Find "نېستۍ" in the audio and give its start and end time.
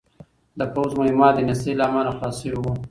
1.47-1.73